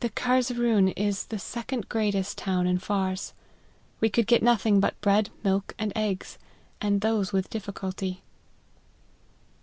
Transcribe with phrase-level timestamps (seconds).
[0.00, 3.32] Though Gar zeroon is the second greatest town in Fars,
[3.98, 6.36] we could get nothing but bread, milk, and eggs,
[6.82, 8.20] and those with difficulty."